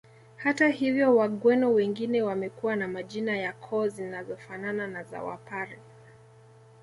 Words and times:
Hata 0.35 0.67
hivyo 0.67 1.15
wagweno 1.15 1.71
wengine 1.73 2.21
wamekuwa 2.21 2.75
na 2.75 2.87
majina 2.87 3.37
ya 3.37 3.53
koo 3.53 3.87
zinazofanana 3.87 4.87
na 4.87 5.03
za 5.03 5.23
wapare 5.23 5.77